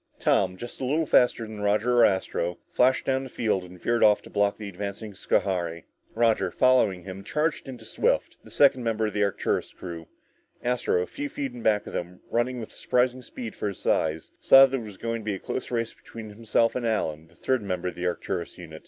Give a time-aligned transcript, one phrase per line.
[0.19, 4.03] Tom, just a little faster than Roger or Astro, flashed down the field and veered
[4.03, 5.83] off to block the advancing Schohari.
[6.15, 10.07] Roger, following him, charged into Swift, the second member of the Arcturus crew.
[10.63, 14.31] Astro, a few feet in back of them, running with surprising speed for his size,
[14.39, 17.35] saw that it was going to be a close race between himself and Allen, the
[17.35, 18.79] third member of the Arcturus unit.